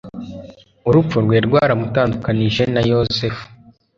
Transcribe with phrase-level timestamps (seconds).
[0.89, 3.43] Urupfu rwari rwaramutandukanije na Yosefu,